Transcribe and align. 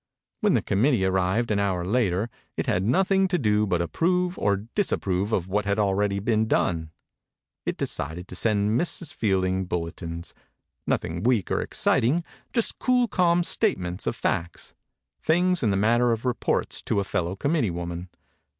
When 0.39 0.55
the 0.55 0.63
committee 0.63 1.05
arrived 1.05 1.51
an 1.51 1.59
hour 1.59 1.85
later 1.85 2.31
it 2.57 2.65
had 2.65 2.81
nothing 2.83 3.27
to 3.27 3.37
do 3.37 3.67
but 3.67 3.83
approve 3.83 4.35
or 4.39 4.65
disapprove 4.73 5.31
of 5.31 5.45
what 5.47 5.65
had 5.65 5.77
already 5.77 6.17
been 6.17 6.47
done. 6.47 6.89
It 7.67 7.77
decided 7.77 8.27
to 8.27 8.35
send 8.35 8.79
Mrs. 8.81 9.13
Fielding 9.13 9.65
bulletins. 9.65 10.33
Nothing 10.87 11.21
weak 11.21 11.51
or 11.51 11.61
ex 11.61 11.77
citing; 11.77 12.23
just 12.51 12.79
cool, 12.79 13.07
calm 13.07 13.43
statements 13.43 14.07
of 14.07 14.15
facts. 14.15 14.73
Things 15.21 15.61
in 15.61 15.69
the 15.69 15.77
manner 15.77 16.11
of 16.11 16.25
reports 16.25 16.81
to 16.85 16.99
a 16.99 17.03
fellow 17.03 17.35
committee 17.35 17.69
woman. 17.69 18.09